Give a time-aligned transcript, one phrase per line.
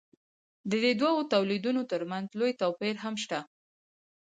[0.69, 3.39] د دې دوو تولیدونو ترمنځ لوی توپیر هم شته.